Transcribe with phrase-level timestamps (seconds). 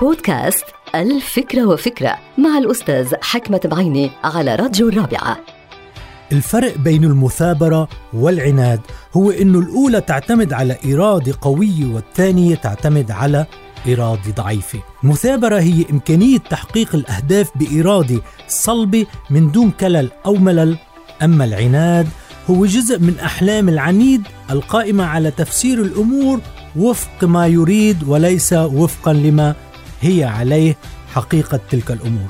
[0.00, 5.38] بودكاست الفكرة وفكرة مع الأستاذ حكمة بعيني على راديو الرابعة.
[6.32, 8.80] الفرق بين المثابرة والعناد
[9.16, 13.46] هو أنه الأولى تعتمد على إرادة قوية والثانية تعتمد على
[13.88, 20.78] إرادة ضعيفة المثابرة هي إمكانية تحقيق الأهداف بإرادة صلبة من دون كلل أو ملل.
[21.22, 22.08] أما العناد
[22.50, 26.40] هو جزء من أحلام العنيد القائمة على تفسير الأمور
[26.76, 29.54] وفق ما يريد وليس وفقا لما
[30.04, 30.76] هي عليه
[31.14, 32.28] حقيقة تلك الأمور.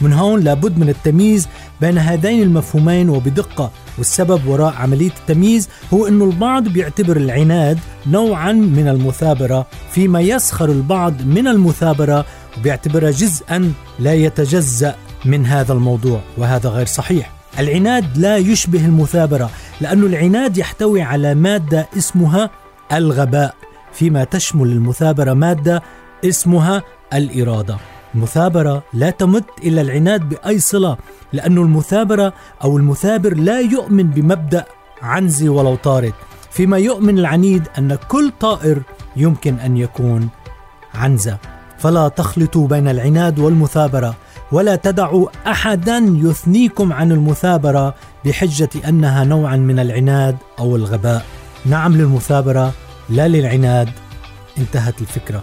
[0.00, 1.48] من هون لابد من التمييز
[1.80, 8.88] بين هذين المفهومين وبدقة والسبب وراء عملية التمييز هو أن البعض بيعتبر العناد نوعا من
[8.88, 12.24] المثابرة فيما يسخر البعض من المثابرة
[12.58, 14.94] وبيعتبرها جزءا لا يتجزأ
[15.24, 17.32] من هذا الموضوع وهذا غير صحيح.
[17.58, 22.50] العناد لا يشبه المثابرة لأن العناد يحتوي على مادة اسمها
[22.92, 23.54] الغباء
[23.92, 25.82] فيما تشمل المثابرة مادة
[26.24, 26.82] اسمها
[27.14, 27.76] الإرادة.
[28.14, 30.96] المثابرة لا تمت إلى العناد بأي صلة
[31.32, 32.32] لأن المثابرة
[32.64, 34.64] أو المثابر لا يؤمن بمبدأ
[35.02, 36.12] عنزي ولو طارد.
[36.50, 38.82] فيما يؤمن العنيد أن كل طائر
[39.16, 40.28] يمكن أن يكون
[40.94, 41.38] عنزة.
[41.78, 44.14] فلا تخلطوا بين العناد والمثابرة
[44.52, 51.24] ولا تدعوا أحدا يثنيكم عن المثابرة بحجة أنها نوعا من العناد أو الغباء.
[51.66, 52.72] نعم للمثابرة
[53.10, 53.88] لا للعناد.
[54.58, 55.42] انتهت الفكرة.